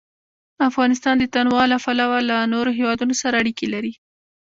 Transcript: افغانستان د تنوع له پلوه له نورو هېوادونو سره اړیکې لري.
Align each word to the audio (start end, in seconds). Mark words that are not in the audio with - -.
افغانستان 0.69 1.15
د 1.19 1.23
تنوع 1.33 1.63
له 1.73 1.77
پلوه 1.83 2.19
له 2.29 2.37
نورو 2.53 2.71
هېوادونو 2.79 3.13
سره 3.21 3.35
اړیکې 3.41 3.65
لري. 3.73 3.93